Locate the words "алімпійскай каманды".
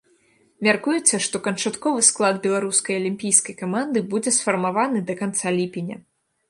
3.03-4.07